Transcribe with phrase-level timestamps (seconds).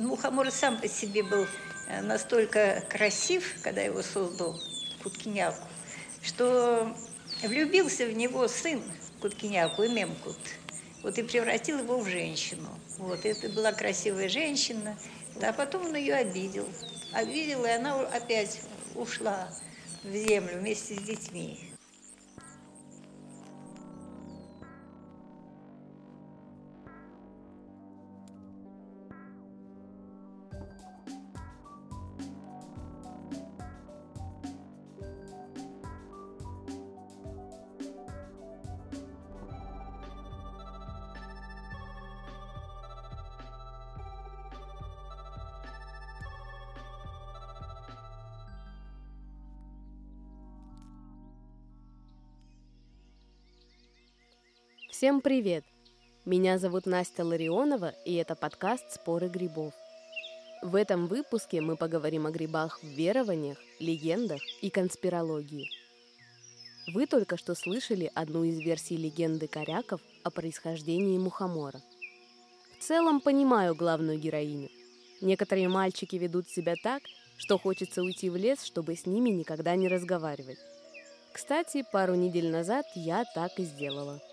[0.00, 1.46] Мухомор сам по себе был
[1.88, 4.58] э, настолько красив, когда его создал
[5.02, 5.62] Куткиняку,
[6.22, 6.96] что
[7.42, 8.82] влюбился в него сын
[9.20, 10.38] Куткиняку, Мемкут.
[11.02, 12.68] Вот и превратил его в женщину.
[12.96, 14.98] Вот, это была красивая женщина,
[15.42, 16.66] а потом он ее обидел.
[17.12, 18.62] Обидел, и она опять
[18.94, 19.52] ушла
[20.02, 21.69] в землю вместе с детьми.
[55.00, 55.64] Всем привет!
[56.26, 59.72] Меня зовут Настя Ларионова, и это подкаст «Споры грибов».
[60.60, 65.70] В этом выпуске мы поговорим о грибах в верованиях, легендах и конспирологии.
[66.92, 71.80] Вы только что слышали одну из версий легенды коряков о происхождении мухомора.
[72.78, 74.68] В целом понимаю главную героиню.
[75.22, 77.00] Некоторые мальчики ведут себя так,
[77.38, 80.58] что хочется уйти в лес, чтобы с ними никогда не разговаривать.
[81.32, 84.20] Кстати, пару недель назад я так и сделала–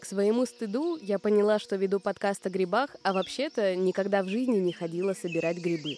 [0.00, 4.56] к своему стыду я поняла, что веду подкаст о грибах, а вообще-то никогда в жизни
[4.56, 5.96] не ходила собирать грибы.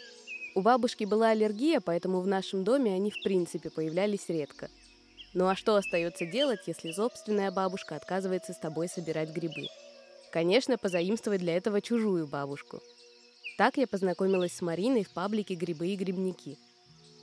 [0.54, 4.68] У бабушки была аллергия, поэтому в нашем доме они в принципе появлялись редко.
[5.32, 9.68] Ну а что остается делать, если собственная бабушка отказывается с тобой собирать грибы?
[10.30, 12.82] Конечно, позаимствовать для этого чужую бабушку.
[13.56, 16.58] Так я познакомилась с Мариной в паблике «Грибы и грибники».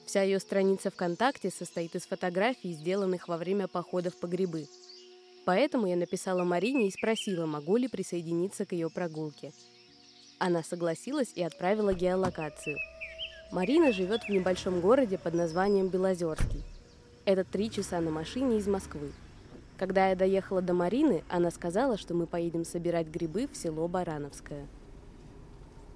[0.07, 4.67] Вся ее страница ВКонтакте состоит из фотографий, сделанных во время походов по грибы–
[5.49, 9.51] Поэтому я написала Марине и спросила, могу ли присоединиться к ее прогулке.
[10.37, 12.77] Она согласилась и отправила геолокацию.
[13.51, 16.63] Марина живет в небольшом городе под названием Белозерский.
[17.25, 19.11] Это три часа на машине из Москвы.
[19.75, 24.67] Когда я доехала до Марины, она сказала, что мы поедем собирать грибы в село Барановское.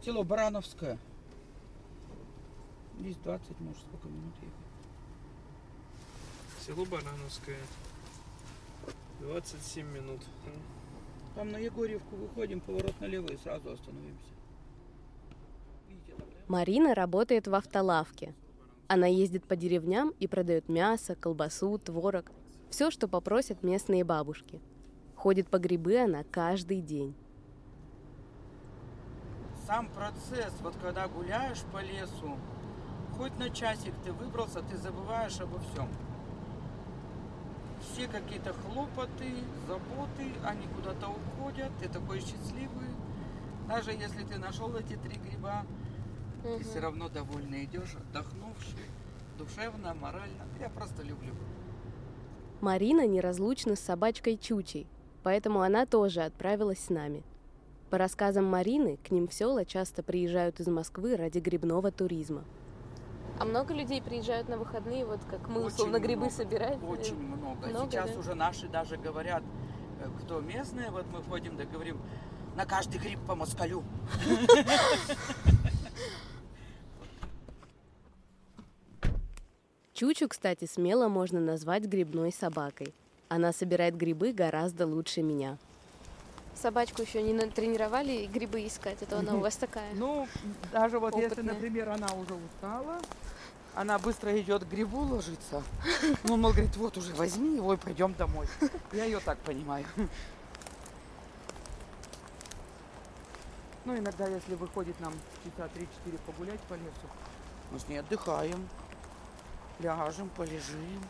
[0.03, 0.97] Село Барановское.
[2.99, 4.55] Здесь 20, может, сколько минут ехать.
[6.65, 7.59] Село Барановское.
[9.23, 10.21] 27 минут.
[11.35, 14.33] Там на Егорьевку выходим, поворот налево и сразу остановимся.
[16.47, 18.35] Марина работает в автолавке.
[18.87, 22.31] Она ездит по деревням и продает мясо, колбасу, творог.
[22.69, 24.61] Все, что попросят местные бабушки.
[25.15, 27.15] Ходит по грибы она каждый день.
[29.65, 32.37] Сам процесс, вот когда гуляешь по лесу,
[33.17, 35.87] хоть на часик ты выбрался, ты забываешь обо всем
[37.91, 39.33] все какие-то хлопоты,
[39.67, 42.89] заботы, они куда-то уходят, ты такой счастливый.
[43.67, 45.65] Даже если ты нашел эти три гриба,
[46.43, 46.57] угу.
[46.57, 48.89] ты все равно довольно идешь, отдохнувший,
[49.37, 50.43] душевно, морально.
[50.59, 51.33] Я просто люблю.
[52.61, 54.87] Марина неразлучна с собачкой Чучей,
[55.21, 57.23] поэтому она тоже отправилась с нами.
[57.89, 62.43] По рассказам Марины, к ним в села часто приезжают из Москвы ради грибного туризма.
[63.39, 66.83] А много людей приезжают на выходные, вот как мы, условно, грибы много, собирать?
[66.83, 67.67] Очень много.
[67.67, 68.19] много Сейчас да?
[68.19, 69.43] уже наши даже говорят,
[69.99, 71.99] э, кто местные, вот мы ходим, да говорим,
[72.55, 73.83] на каждый гриб по москалю.
[79.93, 82.93] Чучу, кстати, смело можно назвать грибной собакой.
[83.29, 85.57] Она собирает грибы гораздо лучше меня.
[86.61, 89.93] Собачку еще не тренировали грибы искать, это она у вас такая.
[89.95, 90.27] Ну,
[90.71, 92.99] даже вот если, например, она уже устала,
[93.75, 95.63] она быстро идет к грибу ложиться.
[96.23, 98.47] Ну, мол, говорит, вот уже возьми его и пойдем домой.
[98.93, 99.85] Я ее так понимаю.
[103.83, 107.09] Ну, иногда, если выходит нам часа 3-4 погулять по лесу,
[107.71, 108.69] мы с ней отдыхаем,
[109.79, 111.03] ляжем, полежим.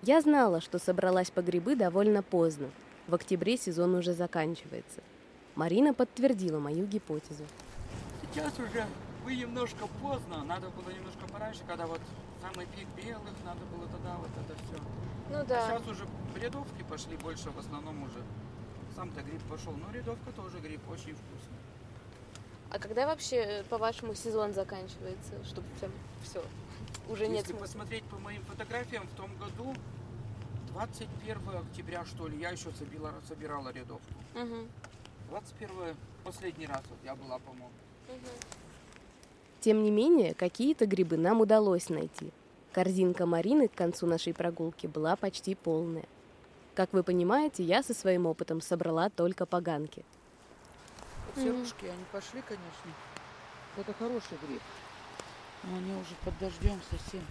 [0.00, 2.70] Я знала, что собралась по грибы довольно поздно.
[3.08, 5.00] В октябре сезон уже заканчивается.
[5.54, 7.44] Марина подтвердила мою гипотезу.
[8.22, 8.86] Сейчас уже
[9.24, 12.00] вы немножко поздно, надо было немножко пораньше, когда вот
[12.40, 14.82] самый пик белых, надо было тогда вот это все.
[15.30, 15.66] Ну да.
[15.66, 16.06] А сейчас уже
[16.40, 18.22] рядовки пошли больше, в основном уже.
[18.94, 21.58] Сам-то гриб пошел, но рядовка тоже гриб очень вкусный.
[22.70, 26.42] А когда вообще, по-вашему, сезон заканчивается, чтобы прям все,
[27.08, 29.74] уже Если нет Если посмотреть по моим фотографиям, в том году
[30.72, 34.14] 21 октября, что ли, я еще собирала, собирала рядовку.
[34.34, 34.68] Угу.
[35.30, 37.70] 21 последний раз вот я была, по-моему.
[38.08, 38.28] Угу.
[39.60, 42.32] Тем не менее, какие-то грибы нам удалось найти.
[42.72, 46.06] Корзинка Марины к концу нашей прогулки была почти полная.
[46.74, 50.04] Как вы понимаете, я со своим опытом собрала только поганки.
[51.36, 52.90] Серушки, они пошли, конечно.
[53.76, 54.62] Это хороший гриб.
[55.64, 57.24] Но они уже под дождем совсем.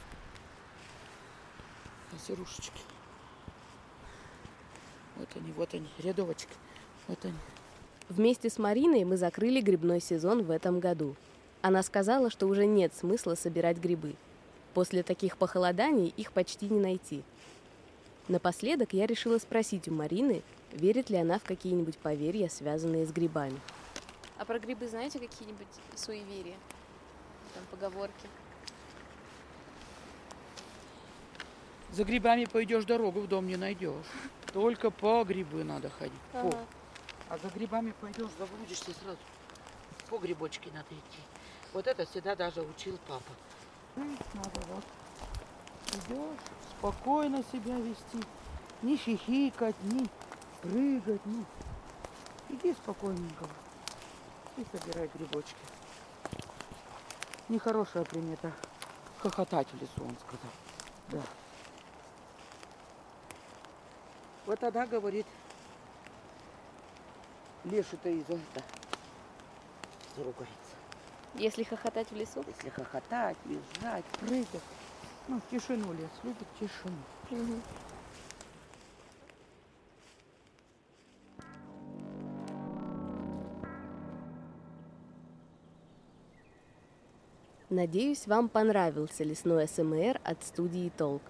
[2.13, 2.81] А серушечки.
[5.21, 6.49] Вот они, вот они, рядовочки.
[7.07, 7.35] Вот они.
[8.09, 11.15] Вместе с Мариной мы закрыли грибной сезон в этом году.
[11.61, 14.15] Она сказала, что уже нет смысла собирать грибы.
[14.73, 17.21] После таких похолоданий их почти не найти.
[18.29, 20.41] Напоследок я решила спросить у Марины,
[20.71, 23.59] верит ли она в какие-нибудь поверья, связанные с грибами.
[24.39, 26.57] А про грибы знаете какие-нибудь суеверия?
[27.53, 28.27] Там поговорки?
[31.91, 34.07] За грибами пойдешь, дорогу в дом не найдешь.
[34.53, 36.19] Только по грибы надо ходить.
[36.33, 36.49] По.
[37.29, 39.17] А за грибами пойдешь, заблудишься сразу.
[40.09, 41.19] По грибочке надо идти.
[41.73, 43.31] Вот это всегда даже учил папа.
[43.95, 44.83] Надо вот.
[45.93, 46.39] Идешь,
[46.77, 48.25] спокойно себя вести.
[48.81, 50.09] Не хихикать, не
[50.61, 51.45] прыгать, не.
[52.49, 53.45] Иди спокойненько.
[54.57, 55.55] И собирай грибочки.
[57.47, 58.51] Нехорошая примета.
[59.19, 60.51] Хохотать в лесу, он сказал.
[61.09, 61.21] Да.
[64.45, 65.25] Вот тогда, говорит,
[67.63, 68.63] леший-то и за это
[70.15, 70.55] заругается.
[71.35, 72.43] Если хохотать в лесу?
[72.47, 74.61] Если хохотать, визжать, прыгать.
[75.27, 76.97] Ну, в тишину лес, любит тишину.
[77.29, 77.61] Мгм.
[87.69, 91.21] Надеюсь, вам понравился лесной СМР от студии «Толк».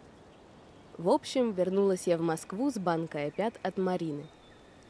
[1.01, 4.27] В общем, вернулась я в Москву с банкой опят от Марины.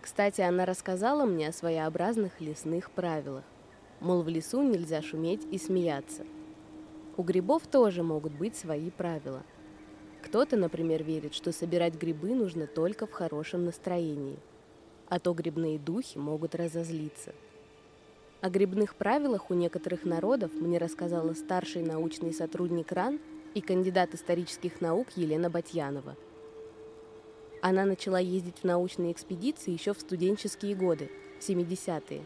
[0.01, 3.45] Кстати, она рассказала мне о своеобразных лесных правилах.
[4.01, 6.25] Мол, в лесу нельзя шуметь и смеяться.
[7.15, 9.43] У грибов тоже могут быть свои правила.
[10.21, 14.37] Кто-то, например, верит, что собирать грибы нужно только в хорошем настроении,
[15.07, 17.31] а то грибные духи могут разозлиться.
[18.41, 23.21] О грибных правилах у некоторых народов мне рассказала старший научный сотрудник РАН
[23.53, 26.15] и кандидат исторических наук Елена Батьянова.
[27.61, 32.25] Она начала ездить в научные экспедиции еще в студенческие годы, в 70-е.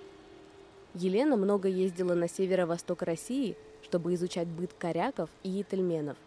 [0.94, 6.18] Елена много ездила на северо-восток России, чтобы изучать быт коряков и ительменов.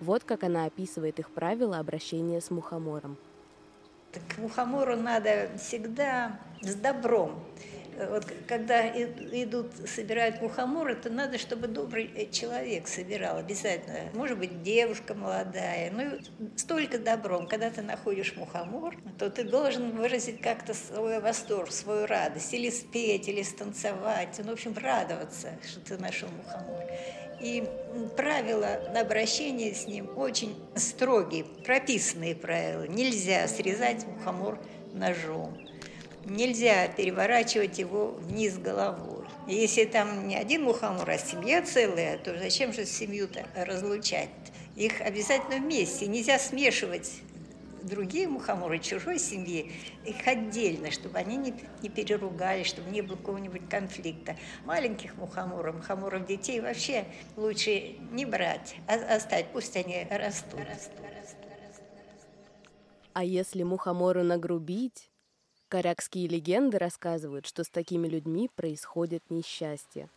[0.00, 3.16] Вот как она описывает их правила обращения с мухомором.
[4.12, 7.42] К мухомору надо всегда с добром.
[8.10, 14.10] Вот когда идут, собирают мухоморы, то надо, чтобы добрый э, человек собирал обязательно.
[14.14, 15.90] Может быть, девушка молодая.
[15.90, 16.18] Ну,
[16.56, 17.46] столько добром.
[17.46, 22.52] Когда ты находишь мухомор, то ты должен выразить как-то свой восторг, свою радость.
[22.54, 24.38] Или спеть, или станцевать.
[24.38, 26.84] Ну, в общем, радоваться, что ты нашел мухомор.
[27.40, 27.68] И
[28.16, 32.86] правила обращения с ним очень строгие, прописанные правила.
[32.86, 34.58] Нельзя срезать мухомор
[34.92, 35.58] ножом.
[36.24, 39.26] Нельзя переворачивать его вниз головой.
[39.48, 44.30] Если там не один мухомор, а семья целая, то зачем же семью-то разлучать?
[44.76, 46.06] Их обязательно вместе.
[46.06, 47.10] Нельзя смешивать
[47.82, 49.72] другие мухоморы чужой семьи,
[50.04, 54.36] их отдельно, чтобы они не, не переругались, чтобы не было какого-нибудь конфликта.
[54.64, 57.04] Маленьких мухоморов, мухоморов детей вообще
[57.36, 60.60] лучше не брать, а оставить, пусть они растут.
[63.12, 65.11] А если мухомору нагрубить?
[65.72, 70.10] Корякские легенды рассказывают, что с такими людьми происходит несчастье.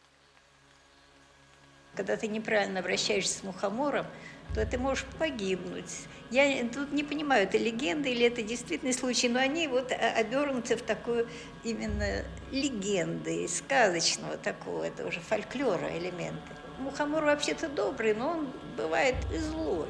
[1.96, 4.06] Когда ты неправильно обращаешься с мухомором,
[4.54, 6.08] то ты можешь погибнуть.
[6.30, 10.76] Я тут не понимаю, это легенда или это действительный случай, но они вот о- обернуты
[10.76, 11.26] в такую
[11.64, 16.52] именно легенды, сказочного такого, это уже фольклора элементы.
[16.80, 19.88] Мухомор вообще-то добрый, но он бывает и злой.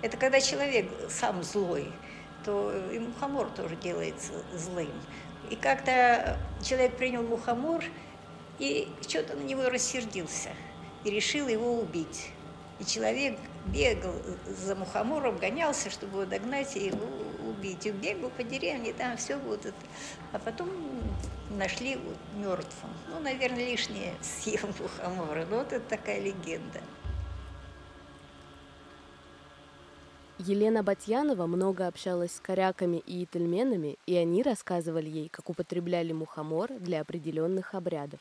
[0.00, 1.90] Это когда человек сам злой,
[2.44, 4.92] то и мухомор тоже делается злым.
[5.50, 7.84] И как-то человек принял мухомор
[8.58, 10.50] и что-то на него рассердился
[11.04, 12.30] и решил его убить.
[12.78, 14.14] И человек бегал
[14.46, 17.06] за мухомором, гонялся, чтобы его догнать и его
[17.48, 17.86] убить.
[17.86, 19.76] И бегал по деревне, там все вот это.
[20.32, 20.68] А потом
[21.50, 22.92] нашли вот мертвым.
[23.10, 25.46] Ну, наверное, лишнее съел мухомора.
[25.46, 26.80] Но вот это такая легенда.
[30.38, 36.70] Елена Батьянова много общалась с коряками и ительменами, и они рассказывали ей, как употребляли мухомор
[36.78, 38.20] для определенных обрядов.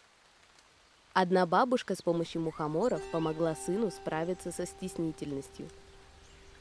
[1.13, 5.67] Одна бабушка с помощью мухоморов помогла сыну справиться со стеснительностью.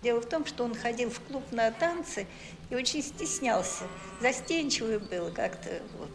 [0.02, 2.26] Дело в том, что он ходил в клуб на танцы
[2.68, 3.84] и очень стеснялся,
[4.20, 5.70] застенчивый был как-то.
[5.98, 6.10] Вот.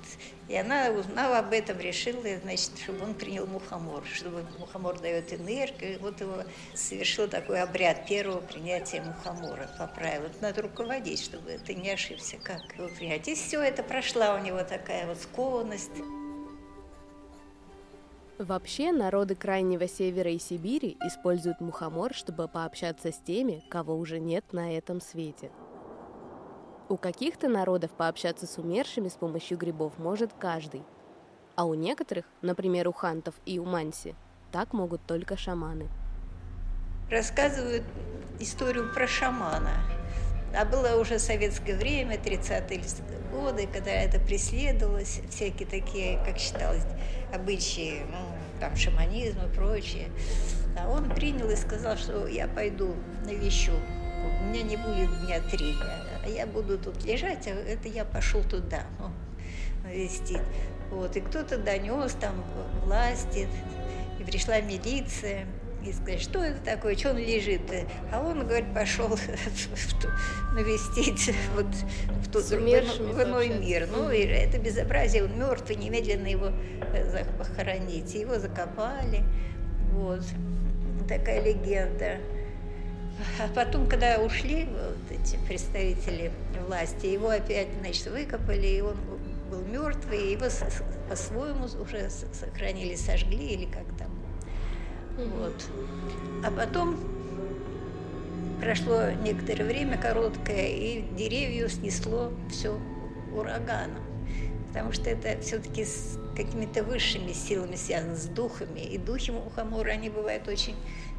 [0.47, 5.95] И она узнала об этом, решила, значит, чтобы он принял мухомор, чтобы мухомор дает энергию.
[5.95, 6.43] И вот его
[6.75, 10.31] совершил такой обряд первого принятия мухомора по правилам.
[10.41, 13.27] Надо руководить, чтобы ты не ошибся, как его принять.
[13.27, 15.91] И все это прошла у него такая вот скованность.
[18.41, 24.43] Вообще, народы Крайнего Севера и Сибири используют мухомор, чтобы пообщаться с теми, кого уже нет
[24.51, 25.51] на этом свете.
[26.89, 30.81] У каких-то народов пообщаться с умершими с помощью грибов может каждый,
[31.55, 34.15] а у некоторых, например, у хантов и у манси,
[34.51, 35.87] так могут только шаманы.
[37.11, 37.83] Рассказывают
[38.39, 40.00] историю про шамана.
[40.53, 42.81] А было уже советское время, 30-е
[43.31, 46.83] годы, когда это преследовалось, всякие такие, как считалось,
[47.33, 50.09] обычаи, ну, там, шаманизм и прочее.
[50.77, 53.71] А он принял и сказал, что я пойду навещу.
[54.41, 55.73] У меня не будет дня три,
[56.23, 59.11] а я буду тут лежать, а это я пошел туда ну,
[59.83, 60.41] навестить.
[60.91, 62.43] Вот, и кто-то донес там
[62.83, 63.47] власти,
[64.19, 65.47] и пришла милиция
[65.85, 67.61] и сказать, что это такое, что он лежит.
[68.11, 69.09] А он, говорит, пошел
[70.53, 73.87] навестить вот в, тот, в, в иной мир.
[73.91, 76.51] Ну, и это безобразие, он мертвый, немедленно его
[76.93, 78.13] э, похоронить.
[78.13, 79.23] Его закопали.
[79.93, 80.23] Вот.
[81.07, 82.17] Такая легенда.
[83.39, 86.31] А потом, когда ушли вот эти представители
[86.65, 88.95] власти, его опять, значит, выкопали, и он
[89.49, 90.45] был мертвый, его
[91.09, 94.10] по-своему уже сохранили, сожгли или как там
[95.27, 95.53] вот.
[96.43, 96.97] А потом
[98.59, 102.79] прошло некоторое время короткое, и деревья снесло все
[103.33, 104.03] ураганом.
[104.69, 108.79] Потому что это все-таки с какими-то высшими силами связано, с духами.
[108.79, 110.75] И духи мухомора, они бывают очень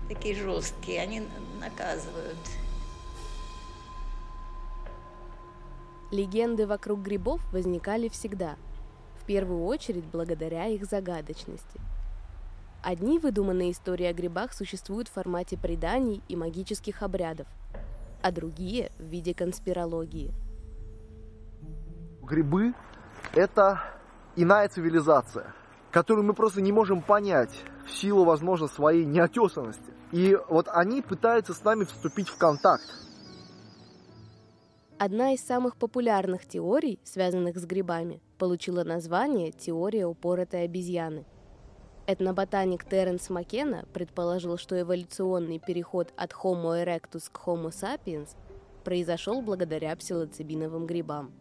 [0.08, 1.22] такие жесткие, они
[1.60, 2.38] наказывают.
[6.10, 8.56] Легенды вокруг грибов возникали всегда,
[9.20, 11.80] в первую очередь благодаря их загадочности–
[12.82, 17.46] Одни выдуманные истории о грибах существуют в формате преданий и магических обрядов,
[18.22, 20.34] а другие– в виде конспирологии.
[22.22, 22.74] Грибы–
[23.34, 23.80] это
[24.34, 25.54] иная цивилизация,
[25.92, 27.54] которую мы просто не можем понять
[27.86, 29.92] в силу, возможно, своей неотесанности.
[30.10, 32.84] И вот они пытаются с нами вступить в контакт.
[34.98, 41.24] Одна из самых популярных теорий, связанных с грибами, получила название «Теория упоротой обезьяны».
[42.08, 48.30] Этноботаник Теренс Маккена предположил, что эволюционный переход от Homo erectus к Homo sapiens
[48.82, 51.32] произошел благодаря псилоцибиновым грибам.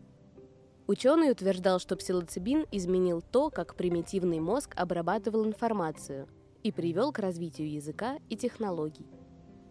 [0.85, 6.27] Ученый утверждал, что псилоцибин изменил то, как примитивный мозг обрабатывал информацию
[6.61, 9.07] и привел к развитию языка и технологий.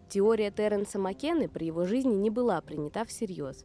[0.09, 3.63] Теория Теренса Маккены при его жизни не была принята всерьез.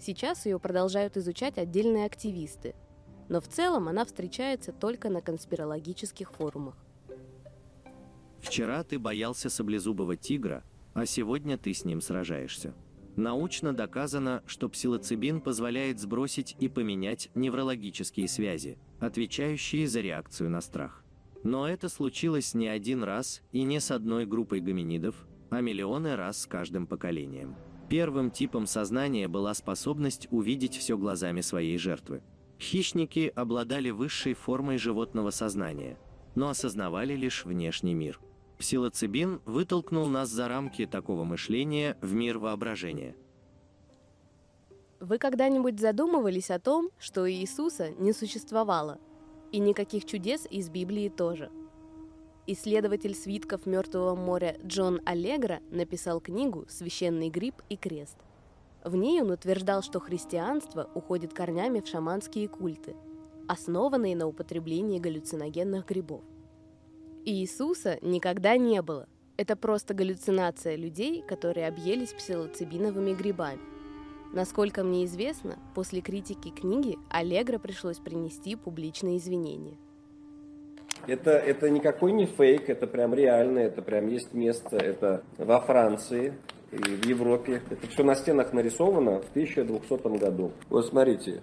[0.00, 2.74] Сейчас ее продолжают изучать отдельные активисты–
[3.28, 6.74] но в целом она встречается только на конспирологических форумах.
[8.40, 12.74] Вчера ты боялся саблезубого тигра, а сегодня ты с ним сражаешься.
[13.16, 21.04] Научно доказано, что псилоцибин позволяет сбросить и поменять неврологические связи, отвечающие за реакцию на страх.
[21.42, 26.42] Но это случилось не один раз и не с одной группой гоминидов, а миллионы раз
[26.42, 27.56] с каждым поколением.
[27.88, 32.22] Первым типом сознания была способность увидеть все глазами своей жертвы.
[32.60, 35.96] Хищники обладали высшей формой животного сознания,
[36.34, 38.20] но осознавали лишь внешний мир.
[38.58, 43.14] Псилоцибин вытолкнул нас за рамки такого мышления в мир воображения.
[45.00, 48.98] Вы когда-нибудь задумывались о том, что Иисуса не существовало,
[49.52, 51.50] и никаких чудес из Библии тоже?
[52.48, 58.16] Исследователь свитков Мертвого моря Джон Аллегро написал книгу «Священный гриб и крест».
[58.84, 62.94] В ней он утверждал, что христианство уходит корнями в шаманские культы,
[63.48, 66.22] основанные на употреблении галлюциногенных грибов.
[67.24, 69.08] Иисуса никогда не было.
[69.36, 73.60] Это просто галлюцинация людей, которые объелись псилоцибиновыми грибами.
[74.32, 79.76] Насколько мне известно, после критики книги Аллегро пришлось принести публичные извинения.
[81.06, 86.34] Это, это никакой не фейк, это прям реально, это прям есть место, это во Франции,
[86.72, 87.62] и в Европе.
[87.70, 90.52] Это все на стенах нарисовано в 1200 году.
[90.68, 91.42] Вот смотрите.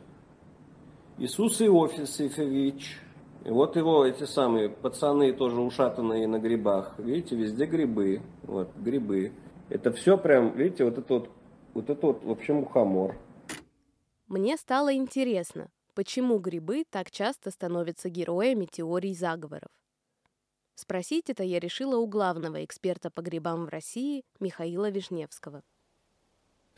[1.18, 3.00] Иисус Иосифович.
[3.46, 6.96] И вот его эти самые пацаны тоже ушатанные на грибах.
[6.98, 8.22] Видите, везде грибы.
[8.44, 9.34] Вот, грибы.
[9.70, 11.30] Это все прям, видите, вот это вот,
[11.74, 13.16] вот это вот, в общем, мухомор.
[14.28, 19.70] Мне стало интересно, почему грибы так часто становятся героями теорий заговоров.
[20.76, 25.64] Спросить это я решила у главного эксперта по грибам в России Михаила Вишневского.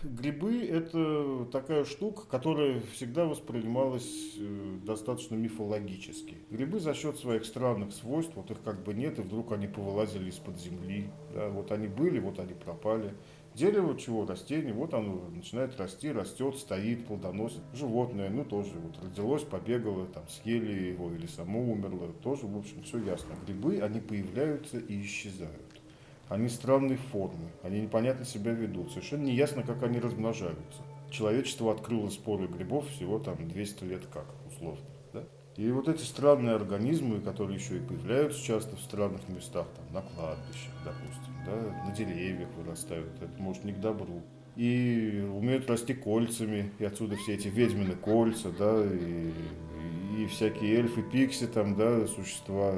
[0.04, 6.38] Грибы– это такая штука, которая всегда воспринималась э, достаточно мифологически.
[6.52, 10.30] Грибы за счет своих странных свойств, вот их как бы нет, и вдруг они повылазили
[10.30, 11.10] из-под земли.
[11.34, 13.16] Да, вот они были, вот они пропали.
[13.58, 14.24] Дерево чего?
[14.24, 14.72] Растение.
[14.72, 17.62] Вот оно начинает расти, растет, стоит, плодоносит.
[17.74, 22.14] Животное, ну тоже вот родилось, побегало, там съели его или само умерло.
[22.22, 23.34] Тоже, в общем, все ясно.
[23.48, 25.82] Грибы, они появляются и исчезают.
[26.30, 28.92] Они странной формы, они непонятно себя ведут.
[28.92, 30.84] Совершенно не ясно, как они размножаются.
[31.10, 34.86] Человечество открыло споры грибов всего там 200 лет как, условно.
[35.14, 35.24] Да?
[35.56, 40.08] И вот эти странные организмы, которые еще и появляются часто в странных местах, там, на
[40.08, 44.22] кладбищах, допустим, да, на деревьях вырастают, это может не к добру.
[44.56, 49.32] И умеют расти кольцами, и отсюда все эти ведьмины кольца, да, и,
[50.20, 52.74] и всякие эльфы, пикси, там, да, существа,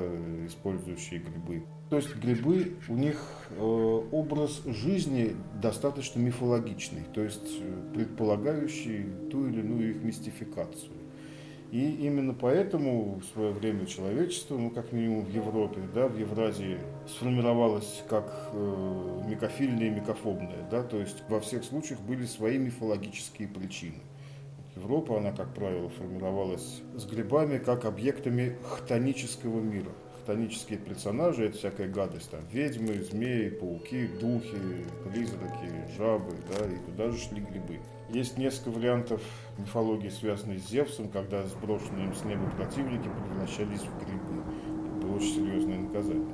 [0.46, 1.64] использующие грибы.
[1.90, 3.18] То есть грибы, у них
[3.50, 3.62] э,
[4.12, 7.62] образ жизни достаточно мифологичный, то есть
[7.96, 10.99] предполагающий ту или иную их мистификацию.
[11.72, 16.80] И именно поэтому в свое время человечество, ну как минимум в Европе, да, в Евразии
[17.08, 23.48] сформировалось как э, микофильное и микофобное, да, то есть во всех случаях были свои мифологические
[23.48, 24.00] причины.
[24.76, 29.92] Европа, она, как правило, формировалась с грибами как объектами хтонического мира–
[30.30, 37.10] хтонические персонажи, это всякая гадость, там, ведьмы, змеи, пауки, духи, призраки, жабы, да, и туда
[37.10, 37.80] же шли грибы.
[38.10, 39.24] Есть несколько вариантов
[39.58, 44.44] мифологии, связанной с Зевсом, когда сброшенные им с неба противники превращались в грибы.
[44.86, 46.28] Это было очень серьезное наказание.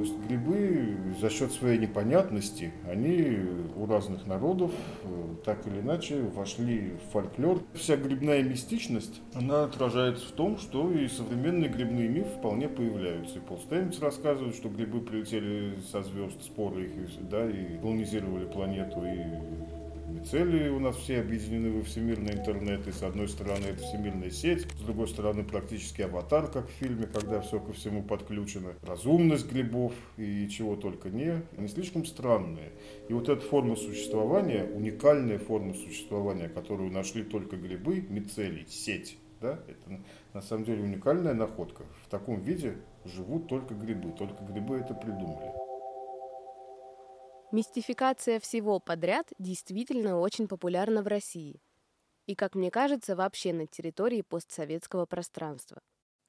[0.00, 3.36] То есть грибы за счет своей непонятности, они
[3.76, 4.70] у разных народов
[5.04, 7.60] э, так или иначе вошли в фольклор.
[7.74, 13.40] Вся грибная мистичность, она отражается в том, что и современные грибные мифы вполне появляются.
[13.40, 19.04] И Пол Стейнс рассказывает, что грибы прилетели со звезд, споры их, да, и колонизировали планету,
[19.04, 19.79] и
[20.18, 24.66] цели у нас все объединены во всемирный интернет, и с одной стороны это всемирная сеть,
[24.78, 29.92] с другой стороны практически аватар, как в фильме, когда все ко всему подключено, разумность грибов
[30.16, 32.72] и чего только не, не слишком странные.
[33.08, 39.58] И вот эта форма существования, уникальная форма существования, которую нашли только грибы, мицелий, сеть, да,
[39.68, 40.00] это
[40.34, 41.84] на самом деле уникальная находка.
[42.04, 45.59] В таком виде живут только грибы, только грибы это придумали.
[47.52, 51.60] Мистификация всего подряд действительно очень популярна в России.
[52.26, 55.80] И, как мне кажется, вообще на территории постсоветского пространства.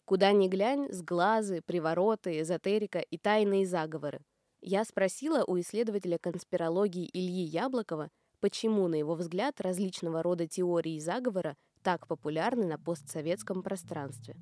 [0.05, 4.21] Куда ни глянь, сглазы, привороты, эзотерика и тайные заговоры.
[4.61, 11.55] Я спросила у исследователя конспирологии Ильи Яблокова, почему, на его взгляд, различного рода теории заговора
[11.83, 14.35] так популярны на постсоветском пространстве.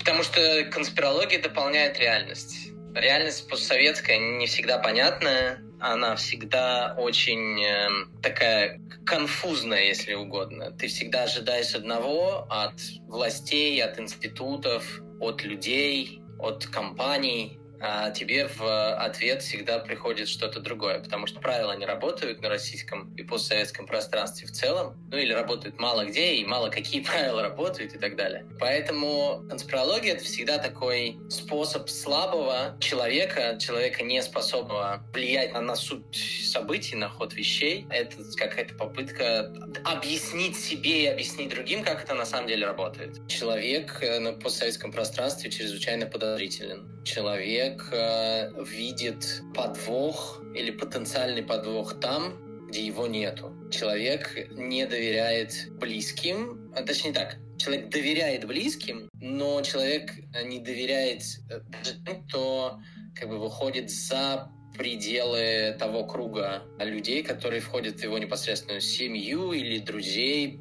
[0.00, 2.72] Потому что конспирология дополняет реальность.
[2.94, 7.88] Реальность постсоветская не всегда понятная, она всегда очень э,
[8.20, 10.72] такая конфузная, если угодно.
[10.72, 12.74] Ты всегда ожидаешь одного от
[13.06, 21.00] властей, от институтов, от людей, от компаний, а тебе в ответ всегда приходит что-то другое,
[21.00, 25.78] потому что правила не работают на российском и постсоветском пространстве в целом, ну или работают
[25.78, 28.46] мало где, и мало какие правила работают и так далее.
[28.58, 36.04] Поэтому конспирология— это всегда такой способ слабого человека, человека не способного влиять на, на суть
[36.44, 37.86] событий, на ход вещей.
[37.90, 39.52] Это какая-то попытка
[39.84, 43.26] объяснить себе и объяснить другим, как это на самом деле работает.
[43.28, 46.99] Человек э, на постсоветском пространстве чрезвычайно подозрителен.
[47.04, 53.54] Человек э, видит подвох или потенциальный подвох там, где его нету.
[53.70, 60.12] Человек не доверяет близким, а, точнее так, человек доверяет близким, но человек
[60.44, 62.78] не доверяет э, тем, кто
[63.14, 69.78] как бы выходит за пределы того круга людей, которые входят в его непосредственную семью или
[69.78, 70.60] друзей,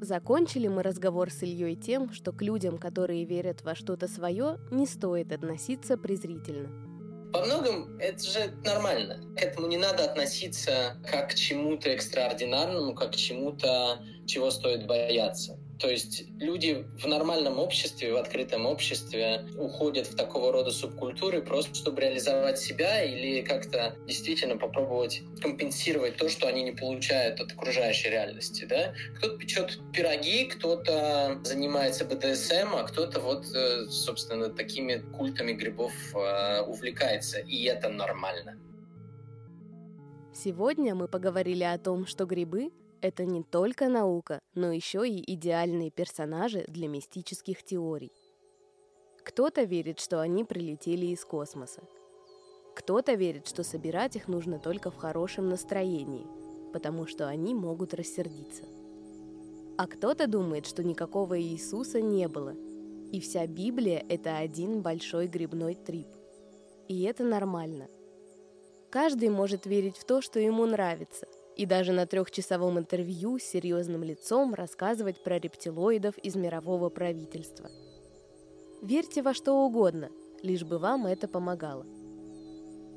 [0.00, 4.86] Закончили мы разговор с Ильей тем, что к людям, которые верят во что-то свое, не
[4.86, 6.68] стоит относиться презрительно.
[7.32, 9.20] Во многом это же нормально.
[9.36, 15.58] К этому не надо относиться как к чему-то экстраординарному, как к чему-то, чего стоит бояться.
[15.78, 21.74] То есть люди в нормальном обществе, в открытом обществе уходят в такого рода субкультуры просто
[21.74, 28.08] чтобы реализовать себя или как-то действительно попробовать компенсировать то, что они не получают от окружающей
[28.08, 28.64] реальности.
[28.64, 28.94] Да?
[29.16, 36.62] Кто-то печет пироги, кто-то занимается БДСМ, а кто-то вот, э, собственно, такими культами грибов э,
[36.62, 37.40] увлекается.
[37.40, 38.58] И это нормально.
[40.32, 45.90] Сегодня мы поговорили о том, что грибы это не только наука, но еще и идеальные
[45.90, 48.12] персонажи для мистических теорий.
[49.24, 51.82] Кто-то верит, что они прилетели из космоса.
[52.74, 56.26] Кто-то верит, что собирать их нужно только в хорошем настроении,
[56.72, 58.64] потому что они могут рассердиться.
[59.78, 62.54] А кто-то думает, что никакого Иисуса не было,
[63.12, 66.08] и вся Библия– это один большой грибной трип.
[66.88, 67.88] И это нормально.
[68.90, 74.04] Каждый может верить в то, что ему нравится, и даже на трехчасовом интервью с серьезным
[74.04, 77.70] лицом рассказывать про рептилоидов из мирового правительства.
[78.82, 80.10] Верьте во что угодно,
[80.42, 81.86] лишь бы вам это помогало.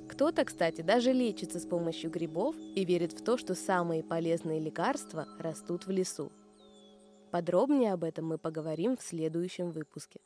[0.10, 5.28] Кто-то, кстати, даже лечится с помощью грибов и верит в то, что самые полезные лекарства
[5.40, 6.32] растут в лесу.
[7.32, 10.20] Подробнее об этом мы поговорим в следующем выпуске.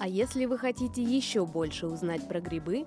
[0.00, 2.86] А если вы хотите еще больше узнать про грибы,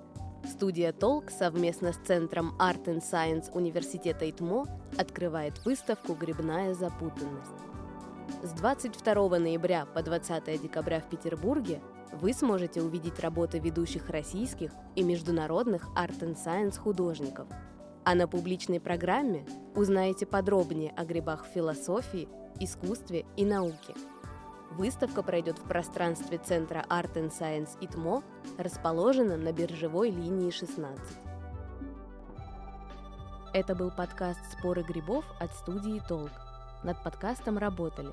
[0.50, 4.64] студия Толк совместно с Центром Art and Science Университета ИТМО
[4.96, 7.50] открывает выставку «Грибная запутанность».
[8.42, 15.02] С 22 ноября по 20 декабря в Петербурге вы сможете увидеть работы ведущих российских и
[15.02, 17.46] международных Art and Science художников.
[18.04, 19.44] А на публичной программе
[19.74, 22.26] узнаете подробнее о грибах в философии,
[22.58, 23.94] искусстве и науке–
[24.76, 28.22] Выставка пройдет в пространстве Центра Art and Science ИТМО,
[28.56, 30.98] расположена на биржевой линии 16.
[33.52, 36.30] Это был подкаст «Споры грибов» от студии «Толк».
[36.84, 38.12] Над подкастом работали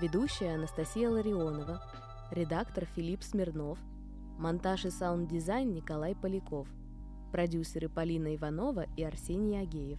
[0.00, 1.82] ведущая Анастасия Ларионова,
[2.30, 3.76] редактор Филипп Смирнов,
[4.38, 6.68] монтаж и саунд-дизайн Николай Поляков,
[7.32, 9.98] продюсеры Полина Иванова и Арсений Агеев.